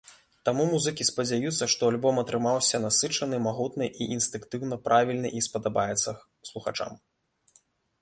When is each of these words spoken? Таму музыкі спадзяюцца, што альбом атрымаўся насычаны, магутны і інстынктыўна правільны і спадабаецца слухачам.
Таму 0.47 0.63
музыкі 0.69 1.05
спадзяюцца, 1.09 1.63
што 1.73 1.89
альбом 1.93 2.15
атрымаўся 2.23 2.81
насычаны, 2.87 3.35
магутны 3.51 3.91
і 4.01 4.11
інстынктыўна 4.19 4.83
правільны 4.91 5.29
і 5.37 5.47
спадабаецца 5.51 6.19
слухачам. 6.53 7.03